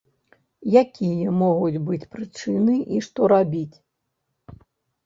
Якія 0.81 1.33
могуць 1.43 1.83
быць 1.91 2.01
прычыны 2.17 2.75
і 2.97 3.07
што 3.11 3.21
рабіць? 3.37 3.77